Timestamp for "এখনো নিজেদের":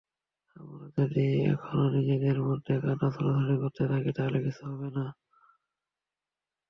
1.47-2.37